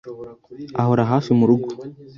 [0.81, 1.67] Ahora hafi murugo.